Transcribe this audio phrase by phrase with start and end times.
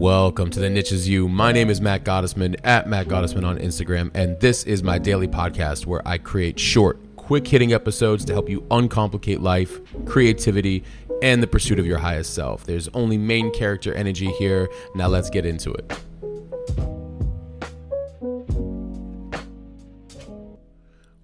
[0.00, 1.28] Welcome to the Niche Is You.
[1.28, 5.28] My name is Matt Gottesman at Matt Gottesman on Instagram, and this is my daily
[5.28, 10.84] podcast where I create short, quick hitting episodes to help you uncomplicate life, creativity,
[11.20, 12.64] and the pursuit of your highest self.
[12.64, 14.70] There's only main character energy here.
[14.94, 15.92] Now let's get into it.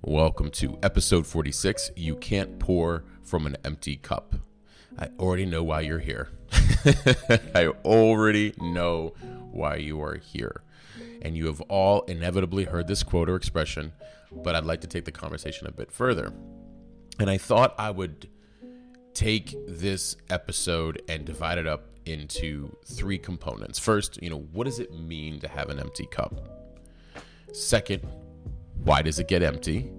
[0.03, 4.35] Welcome to episode 46 You Can't Pour from an Empty Cup.
[4.99, 6.29] I already know why you're here.
[7.55, 9.15] I already know
[9.51, 10.63] why you are here.
[11.23, 13.93] And you have all inevitably heard this quote or expression,
[14.31, 16.33] but I'd like to take the conversation a bit further.
[17.19, 18.29] And I thought I would
[19.15, 23.79] take this episode and divide it up into three components.
[23.79, 26.35] First, you know, what does it mean to have an empty cup?
[27.53, 28.07] Second,
[28.85, 29.91] why does it get empty?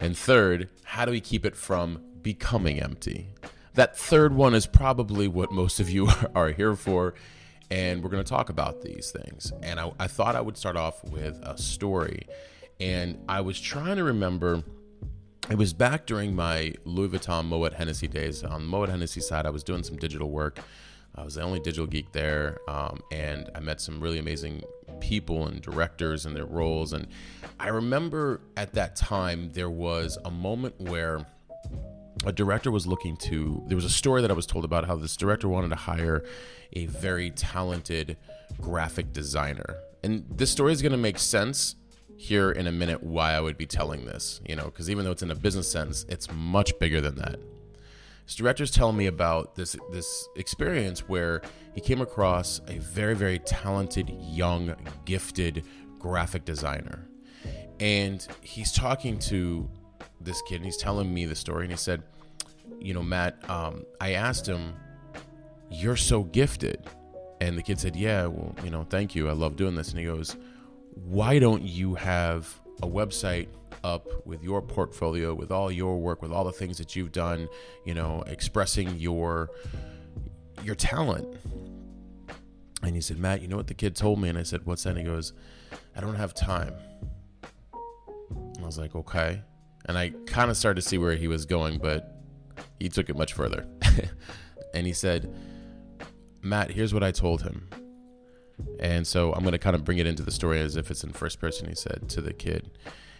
[0.00, 3.28] And third, how do we keep it from becoming empty?
[3.78, 7.14] That third one is probably what most of you are here for.
[7.70, 9.52] And we're going to talk about these things.
[9.62, 12.26] And I, I thought I would start off with a story.
[12.80, 14.64] And I was trying to remember
[15.48, 18.42] it was back during my Louis Vuitton Moet Hennessy days.
[18.42, 20.58] On the Moet Hennessy side, I was doing some digital work.
[21.14, 24.64] I was the only digital geek there, um, and I met some really amazing
[24.98, 26.92] people and directors and their roles.
[26.92, 27.06] And
[27.60, 31.24] I remember at that time there was a moment where
[32.24, 34.96] a director was looking to there was a story that i was told about how
[34.96, 36.24] this director wanted to hire
[36.72, 38.16] a very talented
[38.60, 39.78] graphic designer.
[40.02, 41.76] And this story is going to make sense
[42.16, 45.12] here in a minute why i would be telling this you know because even though
[45.12, 47.38] it's in a business sense it's much bigger than that.
[48.26, 51.42] This director's telling me about this this experience where
[51.74, 54.74] he came across a very very talented young
[55.04, 55.64] gifted
[55.98, 57.08] graphic designer.
[57.80, 59.70] And he's talking to
[60.20, 62.02] this kid and he's telling me the story and he said
[62.80, 64.74] you know matt um, i asked him
[65.70, 66.86] you're so gifted.
[67.40, 69.28] And the kid said yeah well you know thank you.
[69.28, 69.90] I love doing this.
[69.90, 70.36] And he goes
[70.94, 72.52] why don't you have
[72.82, 73.48] a website
[73.84, 77.48] up with your portfolio with all your work with all the things that you've done
[77.84, 79.50] you know expressing your
[80.64, 81.28] your talent?
[82.82, 84.28] And he said matt you know what the kid told me?
[84.28, 84.90] And i said what's that?
[84.90, 85.32] And he goes
[85.94, 86.74] i don't have time.
[88.32, 89.42] And i was like okay
[89.88, 92.14] and I kind of started to see where he was going, but
[92.78, 93.66] he took it much further.
[94.74, 95.34] and he said,
[96.42, 97.68] Matt, here's what I told him.
[98.80, 101.04] And so I'm going to kind of bring it into the story as if it's
[101.04, 101.68] in first person.
[101.68, 102.70] He said to the kid,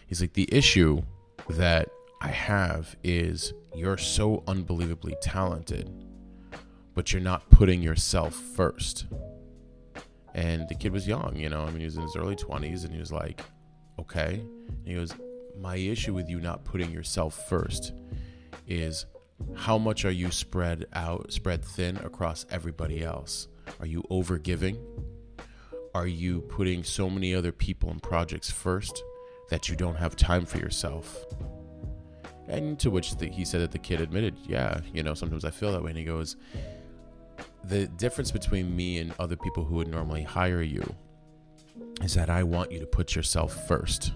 [0.07, 1.01] He's like, The issue
[1.49, 1.89] that
[2.21, 5.89] I have is you're so unbelievably talented,
[6.93, 9.05] but you're not putting yourself first.
[10.35, 12.83] And the kid was young, you know, I mean, he was in his early 20s
[12.83, 13.41] and he was like,
[13.99, 14.41] Okay.
[14.67, 15.13] And he goes,
[15.59, 17.93] my issue with you not putting yourself first
[18.67, 19.05] is
[19.55, 23.47] how much are you spread out, spread thin across everybody else?
[23.79, 24.77] Are you over giving?
[25.93, 29.03] Are you putting so many other people and projects first
[29.49, 31.25] that you don't have time for yourself?
[32.47, 35.51] And to which the, he said that the kid admitted, yeah, you know, sometimes I
[35.51, 35.91] feel that way.
[35.91, 36.35] And he goes,
[37.63, 40.83] the difference between me and other people who would normally hire you
[42.01, 44.13] is that I want you to put yourself first.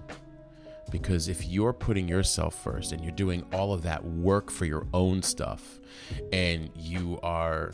[0.94, 4.86] Because if you're putting yourself first and you're doing all of that work for your
[4.94, 5.80] own stuff
[6.32, 7.72] and you are,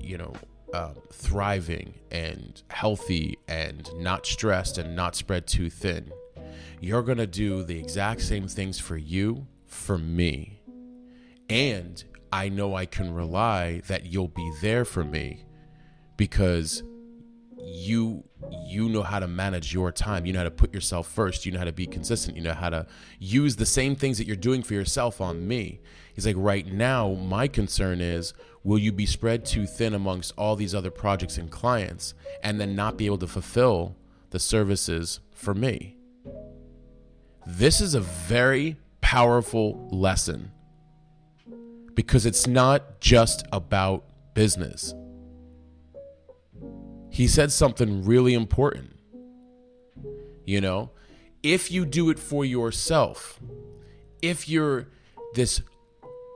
[0.00, 0.32] you know,
[0.72, 6.12] uh, thriving and healthy and not stressed and not spread too thin,
[6.80, 10.62] you're going to do the exact same things for you, for me.
[11.50, 15.46] And I know I can rely that you'll be there for me
[16.16, 16.84] because
[17.62, 20.26] you you know how to manage your time.
[20.26, 21.46] You know how to put yourself first.
[21.46, 22.36] You know how to be consistent.
[22.36, 22.86] You know how to
[23.18, 25.80] use the same things that you're doing for yourself on me.
[26.14, 28.34] He's like right now my concern is
[28.64, 32.76] will you be spread too thin amongst all these other projects and clients and then
[32.76, 33.96] not be able to fulfill
[34.30, 35.96] the services for me?
[37.46, 40.52] This is a very powerful lesson
[41.94, 44.04] because it's not just about
[44.34, 44.94] business
[47.12, 48.96] he said something really important.
[50.46, 50.90] You know,
[51.42, 53.38] if you do it for yourself,
[54.22, 54.88] if you're
[55.34, 55.60] this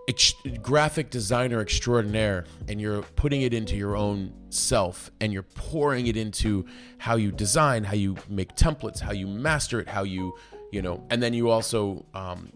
[0.06, 6.08] ex- graphic designer extraordinaire and you're putting it into your own self and you're pouring
[6.08, 6.66] it into
[6.98, 10.34] how you design, how you make templates, how you master it, how you,
[10.72, 12.52] you know, and then you also um,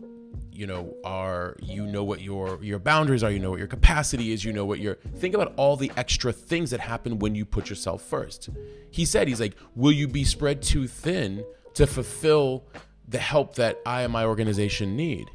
[0.61, 4.31] you know are you know what your your boundaries are you know what your capacity
[4.31, 7.47] is you know what your think about all the extra things that happen when you
[7.47, 8.51] put yourself first
[8.91, 11.43] he said he's like will you be spread too thin
[11.73, 12.67] to fulfill
[13.09, 15.31] the help that i and my organization need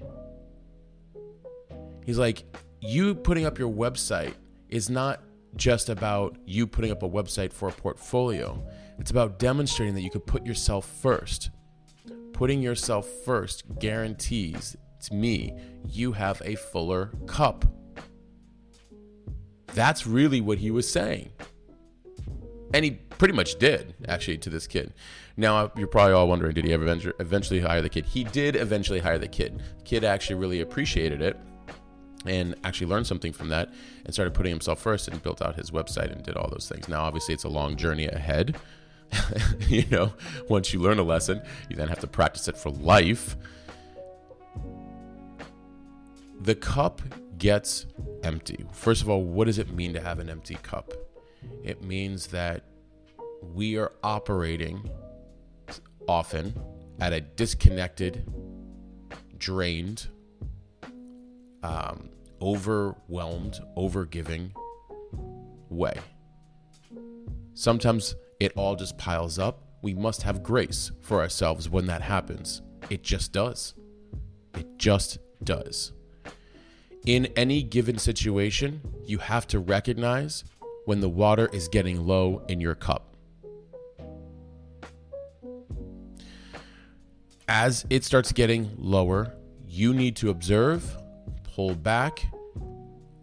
[2.06, 2.44] he's like
[2.80, 4.36] you putting up your website
[4.70, 5.24] is not
[5.56, 8.62] just about you putting up a website for a portfolio.
[9.00, 11.50] It's about demonstrating that you could put yourself first.
[12.34, 15.54] Putting yourself first guarantees to me
[15.88, 17.66] you have a fuller cup.
[19.74, 21.32] That's really what he was saying.
[22.74, 24.94] And he pretty much did, actually, to this kid.
[25.38, 26.86] Now, you're probably all wondering did he ever
[27.20, 28.06] eventually hire the kid?
[28.06, 29.62] He did eventually hire the kid.
[29.78, 31.38] The kid actually really appreciated it
[32.26, 33.72] and actually learned something from that
[34.06, 36.88] and started putting himself first and built out his website and did all those things.
[36.88, 38.58] Now, obviously, it's a long journey ahead.
[39.68, 40.14] you know,
[40.50, 43.36] once you learn a lesson, you then have to practice it for life.
[46.42, 47.02] The cup
[47.38, 47.86] gets
[48.24, 48.66] empty.
[48.72, 50.94] First of all, what does it mean to have an empty cup?
[51.64, 52.64] It means that
[53.42, 54.90] we are operating
[56.08, 56.54] often
[57.00, 58.30] at a disconnected,
[59.38, 60.08] drained,
[61.64, 62.10] um,
[62.42, 64.52] overwhelmed, overgiving
[65.70, 65.96] way.
[67.54, 69.64] Sometimes it all just piles up.
[69.82, 72.62] We must have grace for ourselves when that happens.
[72.90, 73.74] It just does.
[74.56, 75.94] It just does.
[77.06, 80.44] In any given situation, you have to recognize
[80.86, 83.16] when the water is getting low in your cup.
[87.48, 89.36] As it starts getting lower,
[89.68, 90.98] you need to observe,
[91.44, 92.26] pull back,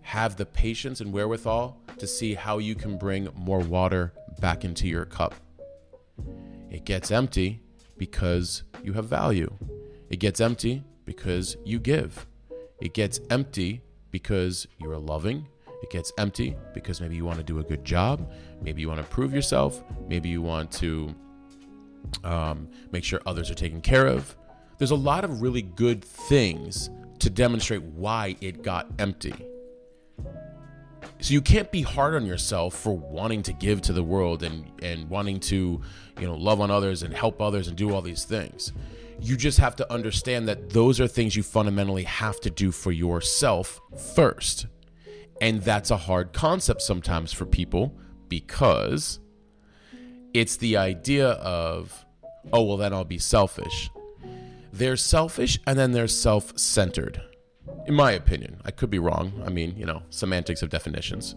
[0.03, 4.87] have the patience and wherewithal to see how you can bring more water back into
[4.87, 5.35] your cup.
[6.71, 7.61] It gets empty
[7.99, 9.53] because you have value.
[10.09, 12.27] It gets empty because you give.
[12.83, 13.81] It gets empty
[14.11, 15.47] because you're loving.
[15.85, 18.29] It gets empty because maybe you want to do a good job.
[18.61, 19.85] Maybe you want to prove yourself.
[20.09, 21.15] Maybe you want to
[22.25, 24.35] um, make sure others are taken care of.
[24.79, 26.91] There's a lot of really good things
[27.21, 29.35] to demonstrate why it got empty.
[31.21, 34.69] So you can't be hard on yourself for wanting to give to the world and
[34.83, 35.81] and wanting to,
[36.19, 38.73] you know, love on others and help others and do all these things.
[39.23, 42.93] You just have to understand that those are things you fundamentally have to do for
[42.93, 43.81] yourself
[44.15, 44.67] first.
[45.41, 47.97] And that's a hard concept sometimes for people
[48.29, 49.21] because
[50.35, 52.05] it's the idea of,
[52.53, 53.91] oh, well, then I'll be selfish.
[54.73, 57.23] They're selfish and then they're self centered
[57.87, 58.61] in my opinion.
[58.65, 59.43] I could be wrong.
[59.45, 61.35] I mean, you know, semantics of definitions.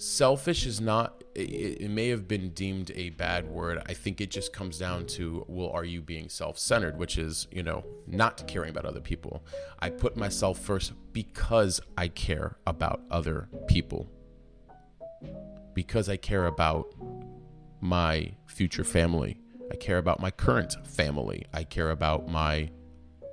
[0.00, 3.82] Selfish is not, it, it, may have been deemed a bad word.
[3.84, 7.46] I think it just comes down to, well, are you being self centered, which is,
[7.50, 9.44] you know, not caring about other people.
[9.78, 14.10] I put myself first because I care about other people,
[15.74, 16.94] because I care about
[17.82, 19.38] my future family.
[19.70, 21.44] I care about my current family.
[21.52, 22.70] I care about my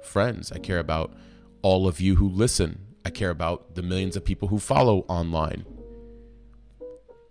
[0.04, 0.52] friends.
[0.52, 1.14] I care about
[1.62, 2.88] all of you who listen.
[3.06, 5.64] I care about the millions of people who follow online.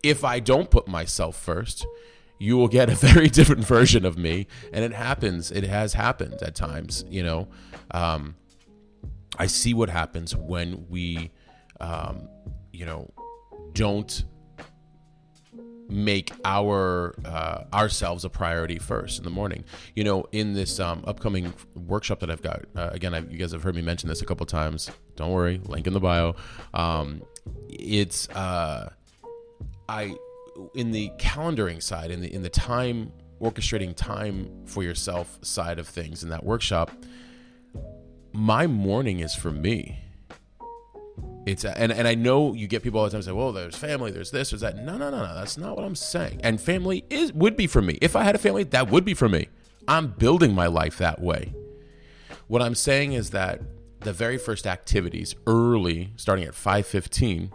[0.09, 1.87] If I don't put myself first,
[2.39, 4.47] you will get a very different version of me.
[4.73, 5.51] And it happens.
[5.51, 7.49] It has happened at times, you know.
[7.91, 8.37] Um,
[9.39, 11.31] I see what happens when we,
[11.81, 12.29] um,
[12.73, 13.13] you know,
[13.73, 14.25] don't
[15.89, 19.65] make our uh, ourselves a priority first in the morning.
[19.95, 23.53] You know, in this um, upcoming workshop that I've got, uh, again, I, you guys
[23.53, 24.91] have heard me mention this a couple times.
[25.17, 26.35] Don't worry, link in the bio.
[26.75, 27.23] Um,
[27.69, 28.91] it's uh,
[29.89, 30.15] I
[30.75, 35.87] in the calendaring side, in the in the time orchestrating time for yourself side of
[35.87, 36.91] things in that workshop.
[38.33, 39.99] My morning is for me
[41.47, 44.11] it's and and I know you get people all the time say, "Well, there's family,
[44.11, 45.35] there's this, there's that." No, no, no, no.
[45.35, 46.41] That's not what I'm saying.
[46.43, 47.99] And family is would be for me.
[48.03, 49.49] If I had a family, that would be for me.
[49.87, 51.55] I'm building my life that way.
[52.49, 53.61] What I'm saying is that
[54.01, 57.53] the very first activities early, starting at 5:15,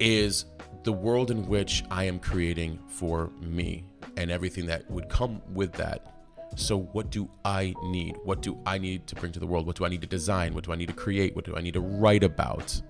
[0.00, 0.46] is
[0.84, 3.84] the world in which I am creating for me
[4.16, 6.18] and everything that would come with that
[6.56, 8.16] so, what do I need?
[8.24, 9.66] What do I need to bring to the world?
[9.66, 10.54] What do I need to design?
[10.54, 11.36] What do I need to create?
[11.36, 12.80] What do I need to write about?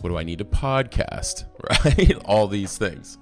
[0.00, 1.44] What do I need to podcast?
[1.84, 2.16] Right?
[2.24, 3.18] All these things.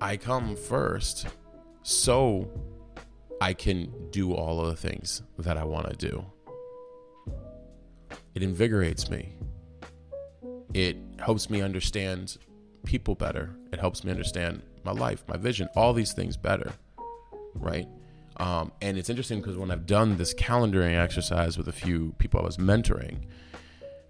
[0.00, 1.26] I come first
[1.82, 2.48] so
[3.40, 6.24] I can do all of the things that I want to do.
[8.34, 9.34] It invigorates me.
[10.74, 12.38] It helps me understand
[12.84, 13.50] people better.
[13.72, 16.72] It helps me understand my life, my vision, all these things better.
[17.54, 17.88] Right?
[18.36, 22.40] Um, and it's interesting because when I've done this calendaring exercise with a few people
[22.40, 23.26] I was mentoring,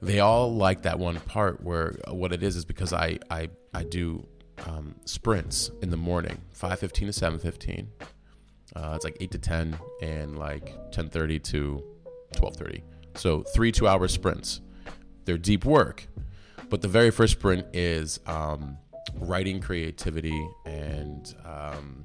[0.02, 3.84] they all like that one part where what it is is because I I, I
[3.84, 4.26] do
[4.66, 7.90] um, sprints in the morning, five fifteen to seven fifteen.
[8.76, 11.82] Uh, it's like eight to ten and like ten thirty to
[12.36, 12.84] twelve thirty.
[13.14, 14.60] So three two hour sprints.
[15.24, 16.06] they're deep work.
[16.68, 18.78] But the very first sprint is um,
[19.14, 22.04] writing creativity and um,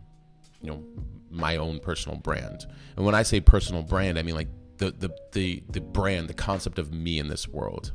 [0.61, 0.83] you know
[1.29, 2.65] my own personal brand.
[2.95, 6.33] And when I say personal brand, I mean like the the the the brand, the
[6.33, 7.91] concept of me in this world.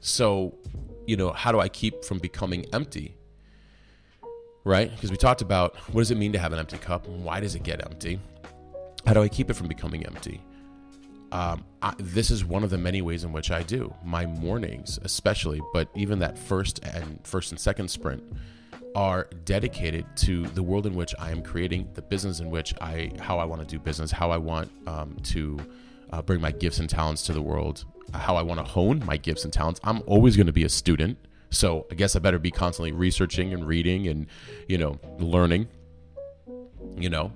[0.00, 0.58] So,
[1.06, 3.16] you know, how do I keep from becoming empty?
[4.64, 4.90] Right?
[4.90, 7.06] Because we talked about what does it mean to have an empty cup?
[7.08, 8.20] Why does it get empty?
[9.06, 10.42] How do I keep it from becoming empty?
[11.34, 15.00] Um, I, this is one of the many ways in which I do my mornings,
[15.02, 18.22] especially, but even that first and first and second sprint
[18.94, 23.10] are dedicated to the world in which I am creating, the business in which I,
[23.18, 25.58] how I want to do business, how I want um, to
[26.12, 29.16] uh, bring my gifts and talents to the world, how I want to hone my
[29.16, 29.80] gifts and talents.
[29.82, 31.18] I'm always going to be a student.
[31.50, 34.28] So I guess I better be constantly researching and reading and,
[34.68, 35.66] you know, learning,
[36.96, 37.32] you know.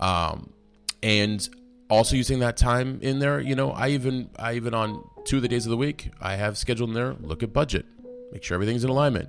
[0.00, 0.52] Um,
[1.00, 1.48] and
[1.90, 5.42] also using that time in there, you know, I even, I even on two of
[5.42, 7.86] the days of the week, I have scheduled in there, look at budget,
[8.32, 9.28] make sure everything's in alignment.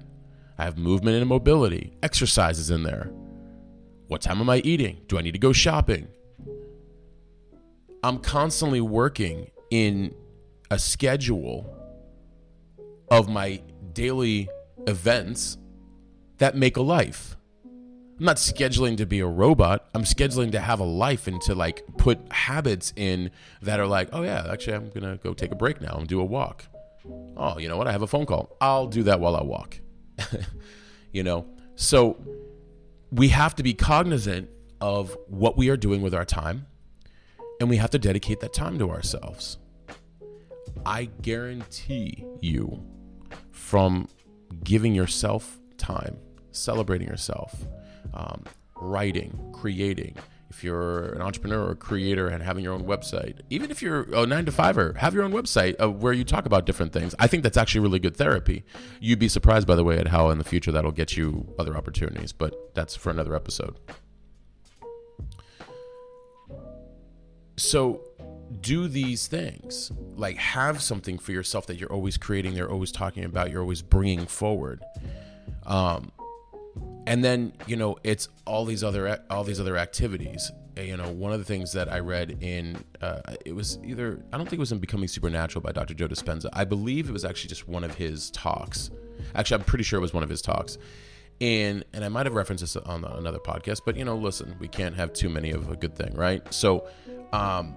[0.58, 3.12] I have movement and mobility, exercises in there.
[4.08, 5.02] What time am I eating?
[5.08, 6.08] Do I need to go shopping?
[8.04, 10.14] I'm constantly working in
[10.70, 11.68] a schedule
[13.10, 13.62] of my
[13.94, 14.48] daily
[14.88, 15.58] events
[16.38, 17.36] that make a life.
[18.18, 19.90] I'm not scheduling to be a robot.
[19.94, 23.32] I'm scheduling to have a life and to like put habits in
[23.62, 26.22] that are like, oh yeah, actually I'm gonna go take a break now and do
[26.22, 26.66] a walk.
[27.36, 27.88] Oh, you know what?
[27.88, 28.56] I have a phone call.
[28.62, 29.80] I'll do that while I walk.
[31.12, 31.46] you know?
[31.76, 32.18] So
[33.12, 36.68] we have to be cognizant of what we are doing with our time
[37.60, 39.58] and we have to dedicate that time to ourselves.
[40.86, 42.82] I guarantee you
[43.52, 44.08] from
[44.64, 46.18] giving yourself time,
[46.52, 47.66] celebrating yourself,
[48.16, 48.44] um,
[48.76, 50.16] writing, creating,
[50.50, 54.26] if you're an entrepreneur or creator and having your own website, even if you're a
[54.26, 57.14] nine to fiver, have your own website uh, where you talk about different things.
[57.20, 58.64] I think that's actually really good therapy.
[59.02, 61.76] You'd be surprised, by the way, at how in the future that'll get you other
[61.76, 63.78] opportunities, but that's for another episode.
[67.58, 68.02] So,
[68.62, 73.24] do these things like have something for yourself that you're always creating, they're always talking
[73.24, 74.84] about, you're always bringing forward.
[75.66, 76.12] Um,
[77.08, 80.52] and then you know it's all these other all these other activities.
[80.78, 84.38] You know one of the things that i read in uh, it was either i
[84.38, 86.50] don't think it was in becoming supernatural by dr joe dispenza.
[86.52, 88.92] I believe it was actually just one of his talks.
[89.36, 90.78] Actually i'm pretty sure it was one of his talks.
[91.40, 94.68] And and i might have referenced this on another podcast but you know listen we
[94.68, 96.54] can't have too many of a good thing right?
[96.54, 96.86] So
[97.32, 97.74] um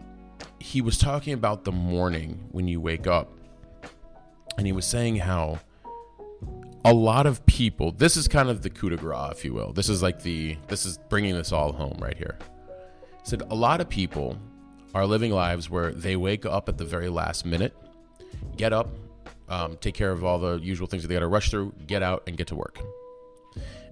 [0.60, 3.32] he was talking about the morning when you wake up.
[4.56, 5.60] And he was saying how
[6.84, 9.72] a lot of people this is kind of the coup de grace if you will.
[9.72, 12.38] This is like the this is bringing this all home right here.
[13.24, 14.38] Said a lot of people
[14.94, 17.76] are living lives where they wake up at the very last minute
[18.56, 18.88] get up
[19.48, 22.02] um, take care of all the usual things that they got to rush through get
[22.02, 22.78] out and get to work.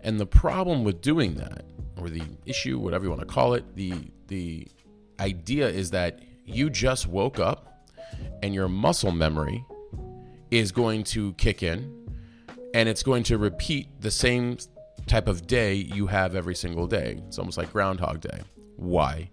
[0.02, 1.64] And the problem with doing that
[1.96, 3.94] or the issue whatever you want to call it the
[4.28, 4.68] the
[5.18, 7.88] idea is that you just woke up
[8.42, 9.64] and your muscle memory
[10.50, 12.06] is going to kick in
[12.76, 14.58] and it's going to repeat the same
[15.06, 17.22] type of day you have every single day.
[17.26, 18.42] It's almost like Groundhog Day.
[18.76, 19.30] Why?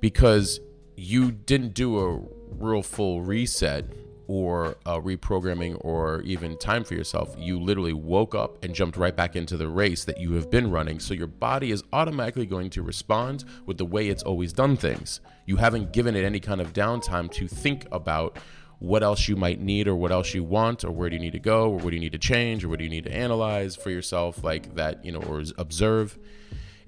[0.00, 0.60] Because
[0.94, 2.20] you didn't do a
[2.62, 3.86] real full reset
[4.26, 7.34] or reprogramming or even time for yourself.
[7.38, 10.70] You literally woke up and jumped right back into the race that you have been
[10.70, 11.00] running.
[11.00, 15.20] So your body is automatically going to respond with the way it's always done things.
[15.46, 18.38] You haven't given it any kind of downtime to think about
[18.82, 21.30] what else you might need or what else you want or where do you need
[21.32, 23.14] to go or what do you need to change or what do you need to
[23.14, 26.18] analyze for yourself like that you know or observe.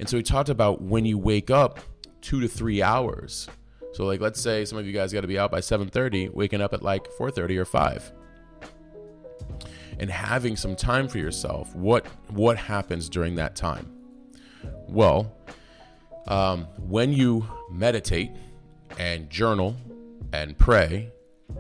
[0.01, 1.79] And so we talked about when you wake up
[2.21, 3.49] two to three hours.
[3.93, 6.61] So like let's say some of you guys got to be out by 7.30 waking
[6.61, 8.13] up at like 4.30 or 5
[10.01, 11.77] and having some time for yourself.
[11.77, 13.89] What what happens during that time?
[14.89, 15.33] Well
[16.27, 18.33] um, when you meditate
[18.99, 19.77] and journal
[20.33, 21.13] and pray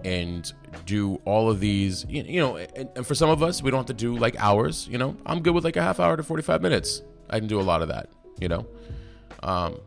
[0.04, 0.52] and
[0.84, 3.94] do all of these you know and, for some of us we don't have to
[3.94, 5.16] do like hours you know?
[5.26, 7.02] I'm good with like a half hour to 45 minutes.
[7.30, 8.66] I can do a lot of that you know?
[9.42, 9.80] Um,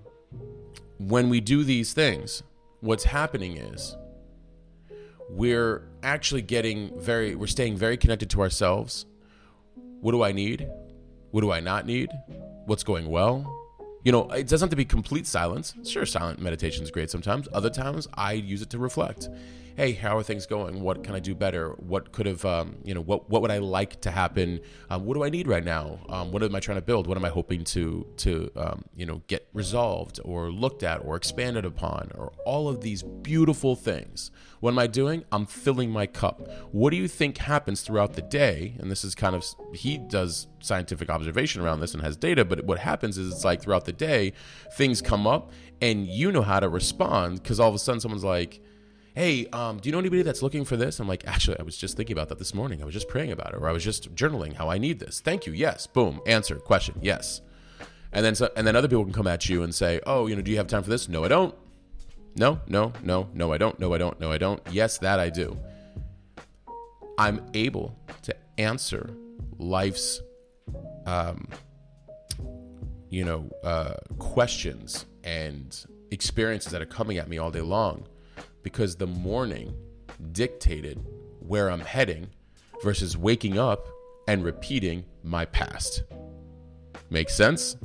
[0.98, 2.44] when we do these things
[2.82, 3.96] what's happening is
[5.30, 9.06] we're actually getting very we're staying very connected to ourselves.
[10.02, 10.68] What do i need?
[11.32, 12.10] What do i not need?
[12.66, 13.67] What's going well
[14.04, 17.48] you know it doesn't have to be complete silence sure silent meditation is great sometimes
[17.54, 19.30] other times i use it to reflect
[19.78, 20.82] hey, how are things going?
[20.82, 21.70] What can I do better?
[21.78, 24.60] What could have, um, you know, what what would I like to happen?
[24.90, 26.00] Um, what do I need right now?
[26.10, 27.06] Um, what am I trying to build?
[27.06, 31.16] What am I hoping to to um, you know get resolved or looked at or
[31.16, 34.32] expanded upon or all of these beautiful things?
[34.60, 35.24] What am I doing?
[35.32, 36.50] I'm filling my cup.
[36.72, 38.76] What do you think happens throughout the day?
[38.80, 42.64] And this is kind of he does scientific observation around this and has data, but
[42.66, 44.34] what happens is it's like throughout the day,
[44.74, 48.24] things come up and you know how to respond because all of a sudden someone's
[48.24, 48.62] like
[49.18, 51.00] hey, um, do you know anybody that's looking for this?
[51.00, 52.84] I'm like, actually, I was just thinking about that this morning.
[52.84, 55.20] I was just praying about it, or I was just journaling how I need this.
[55.20, 55.54] Thank you.
[55.54, 55.88] Yes.
[55.88, 56.22] Boom.
[56.28, 56.58] Answer.
[56.58, 57.00] Question.
[57.02, 57.42] Yes.
[58.12, 60.36] And then, so, and then other people can come at you and say, oh, you
[60.36, 61.10] know, do you have time for this?
[61.10, 61.56] No, I don't.
[62.36, 63.80] No, no, no, no, I don't.
[63.80, 64.20] No, I don't.
[64.20, 64.62] No, I don't.
[64.72, 65.58] Yes, that I do.
[67.18, 69.10] I'm able to answer
[69.58, 70.22] life's,
[71.06, 71.48] um,
[73.10, 78.08] you know, uh, questions and experiences that are coming at me all day long
[78.64, 79.74] because the morning
[80.32, 81.04] dictated
[81.40, 82.28] where I'm heading
[82.84, 83.88] versus waking up
[84.28, 86.04] and repeating my past.
[87.10, 87.78] Make sense?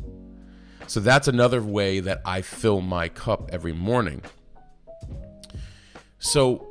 [0.88, 4.22] So that's another way that I fill my cup every morning.
[6.18, 6.66] So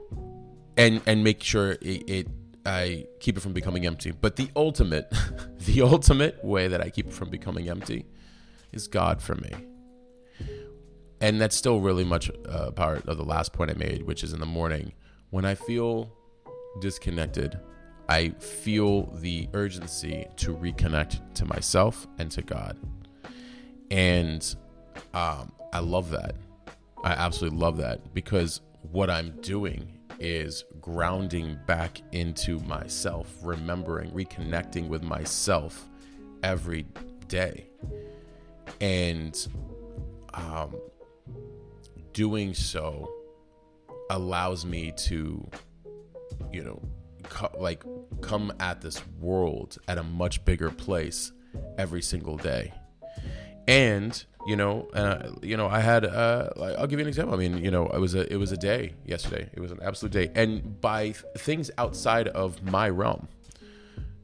[0.78, 2.28] and and make sure it, it
[2.66, 4.12] I keep it from becoming empty.
[4.12, 5.12] But the ultimate
[5.60, 8.06] the ultimate way that I keep it from becoming empty
[8.72, 9.52] is God for me
[11.22, 14.24] and that's still really much a uh, part of the last point I made, which
[14.24, 14.92] is in the morning
[15.30, 16.12] when I feel
[16.82, 17.58] disconnected.
[18.10, 22.78] I feel the urgency to reconnect to myself and to God,
[23.92, 24.44] and
[25.14, 26.36] um, I love that.
[27.04, 34.88] I absolutely love that because what I'm doing is grounding back into myself, remembering, reconnecting
[34.88, 35.90] with myself
[36.44, 36.86] every
[37.28, 37.68] day.
[38.80, 39.36] And
[40.36, 40.76] um,
[42.14, 43.12] doing so
[44.12, 45.50] allows me to,
[46.54, 46.80] you know,
[47.24, 47.84] co- like
[48.22, 51.32] come at this world at a much bigger place
[51.80, 52.72] every single day.
[53.72, 56.06] And you know, uh, you know, I had.
[56.06, 57.34] Uh, I'll give you an example.
[57.34, 59.50] I mean, you know, it was a it was a day yesterday.
[59.54, 63.28] It was an absolute day, and by things outside of my realm,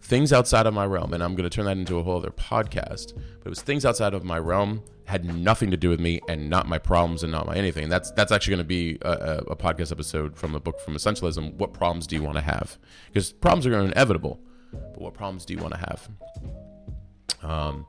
[0.02, 2.32] things outside of my realm, and I'm going to turn that into a whole other
[2.32, 3.14] podcast.
[3.16, 6.50] But it was things outside of my realm had nothing to do with me and
[6.50, 7.88] not my problems and not my anything.
[7.88, 11.54] That's that's actually going to be a, a, podcast episode from a book from Essentialism.
[11.54, 12.78] What problems do you want to have?
[13.08, 14.42] Because problems are inevitable,
[14.74, 16.10] but what problems do you want to have?
[17.44, 17.86] Um,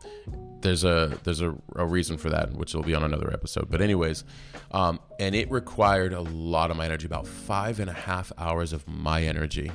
[0.61, 3.71] there's a there's a, a, reason for that, which will be on another episode.
[3.71, 4.25] But anyways,
[4.73, 8.73] um, and it required a lot of my energy, about five and a half hours
[8.73, 9.71] of my energy,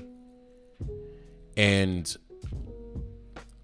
[1.57, 2.15] and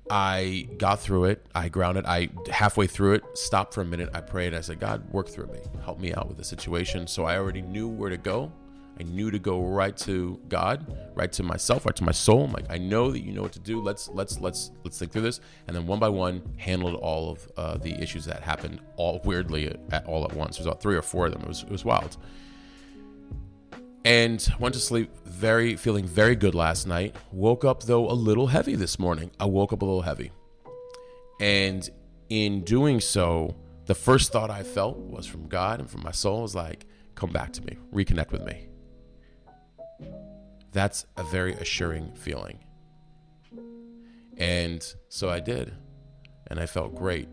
[0.10, 1.46] I got through it.
[1.54, 2.06] I grounded.
[2.06, 4.10] I halfway through it, stopped for a minute.
[4.14, 4.54] I prayed.
[4.54, 5.60] I said, God, work through me.
[5.84, 7.06] Help me out with the situation.
[7.06, 8.52] So I already knew where to go.
[9.00, 12.46] I knew to go right to God, right to myself, right to my soul.
[12.46, 13.82] I'm like, I know that you know what to do.
[13.82, 15.40] Let's let's let's let's think through this.
[15.68, 19.74] And then one by one, handled all of uh, the issues that happened all weirdly
[19.92, 20.58] at all at once.
[20.58, 21.44] There's about three or four of them.
[21.44, 22.18] It was it was wild
[24.06, 28.48] and went to sleep very feeling very good last night woke up though a little
[28.48, 30.32] heavy this morning i woke up a little heavy
[31.42, 31.90] and
[32.30, 36.44] in doing so the first thought i felt was from god and from my soul
[36.44, 36.86] was like
[37.16, 38.69] come back to me reconnect with me
[40.72, 42.60] that's a very assuring feeling
[44.38, 45.74] and so i did
[46.48, 47.28] and i felt great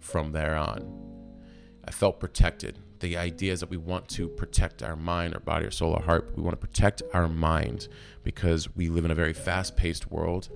[0.00, 0.80] from there on
[1.84, 5.64] i felt protected the idea is that we want to protect our mind, our body,
[5.64, 6.32] our soul, our heart.
[6.36, 7.88] We want to protect our mind
[8.22, 10.48] because we live in a very fast paced world,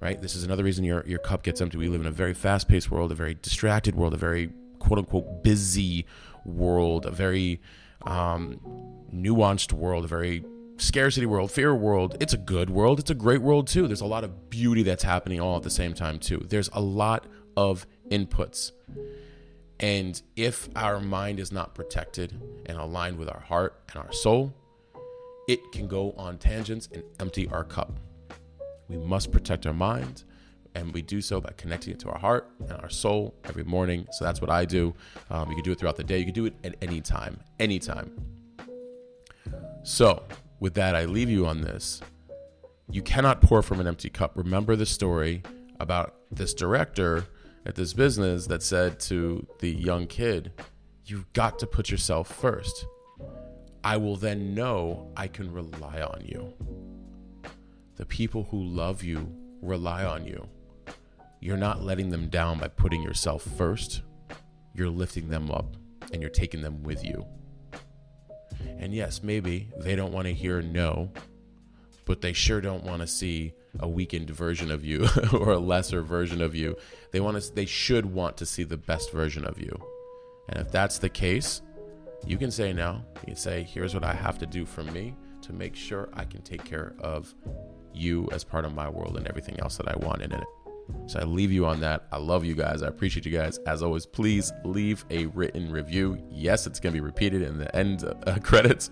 [0.00, 0.20] right?
[0.20, 1.78] This is another reason your, your cup gets empty.
[1.78, 4.98] We live in a very fast paced world, a very distracted world, a very quote
[4.98, 6.06] unquote busy
[6.44, 7.60] world, a very
[8.02, 8.60] um,
[9.12, 10.44] nuanced world, a very
[10.78, 12.16] scarcity world, fear world.
[12.20, 12.98] It's a good world.
[13.00, 13.86] It's a great world too.
[13.86, 16.44] There's a lot of beauty that's happening all at the same time too.
[16.48, 18.72] There's a lot of inputs.
[19.78, 24.54] And if our mind is not protected and aligned with our heart and our soul,
[25.48, 27.98] it can go on tangents and empty our cup.
[28.88, 30.24] We must protect our mind,
[30.74, 34.06] and we do so by connecting it to our heart and our soul every morning.
[34.12, 34.94] So that's what I do.
[35.30, 36.18] Um, you can do it throughout the day.
[36.18, 38.12] You can do it at any time, anytime.
[39.82, 40.24] So,
[40.60, 42.00] with that, I leave you on this.
[42.90, 44.32] You cannot pour from an empty cup.
[44.36, 45.42] Remember the story
[45.80, 47.26] about this director
[47.64, 50.52] at this business that said to the young kid,
[51.04, 52.86] You've got to put yourself first.
[53.84, 56.52] I will then know I can rely on you.
[57.94, 60.48] The people who love you rely on you.
[61.40, 64.02] You're not letting them down by putting yourself first.
[64.74, 65.76] You're lifting them up
[66.12, 67.24] and you're taking them with you.
[68.78, 71.10] And yes, maybe they don't want to hear no,
[72.04, 76.02] but they sure don't want to see a weakened version of you or a lesser
[76.02, 76.76] version of you.
[77.10, 79.78] They want to they should want to see the best version of you.
[80.48, 81.62] And if that's the case,
[82.26, 83.02] you can say no.
[83.20, 86.24] You can say here's what I have to do for me to make sure I
[86.24, 87.34] can take care of
[87.92, 90.44] you as part of my world and everything else that I want in it.
[91.06, 92.06] So I leave you on that.
[92.12, 92.82] I love you guys.
[92.82, 93.58] I appreciate you guys.
[93.66, 96.18] As always, please leave a written review.
[96.30, 98.90] Yes, it's going to be repeated in the end uh, credits.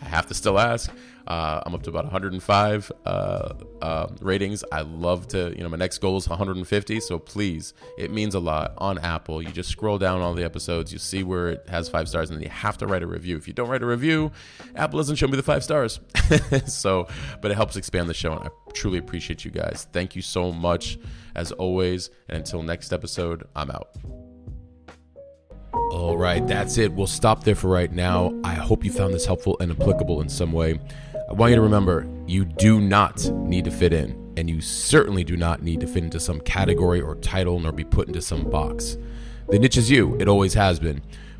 [0.00, 0.90] I have to still ask.
[1.26, 4.62] Uh, I'm up to about 105 uh, uh, ratings.
[4.70, 7.00] I love to, you know, my next goal is 150.
[7.00, 9.42] So please, it means a lot on Apple.
[9.42, 12.38] You just scroll down all the episodes, you see where it has five stars, and
[12.38, 13.36] then you have to write a review.
[13.36, 14.32] If you don't write a review,
[14.76, 16.00] Apple doesn't show me the five stars.
[16.66, 17.08] so,
[17.40, 19.86] but it helps expand the show, and I truly appreciate you guys.
[19.92, 20.98] Thank you so much,
[21.34, 22.10] as always.
[22.28, 24.23] And until next episode, I'm out.
[25.74, 26.92] All right, that's it.
[26.92, 28.32] We'll stop there for right now.
[28.44, 30.78] I hope you found this helpful and applicable in some way.
[31.28, 35.24] I want you to remember you do not need to fit in, and you certainly
[35.24, 38.48] do not need to fit into some category or title nor be put into some
[38.48, 38.96] box.
[39.48, 41.02] The niche is you, it always has been.